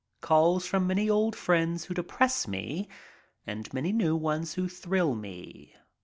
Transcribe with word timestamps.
Calls 0.19 0.65
from 0.65 0.87
many 0.87 1.07
old 1.11 1.35
friends 1.35 1.83
who 1.85 1.93
depress 1.93 2.47
me 2.47 2.87
and 3.45 3.71
many 3.71 3.91
new 3.91 4.15
ones 4.15 4.55
who 4.55 4.67
thrill 4.67 5.13
me. 5.13 5.75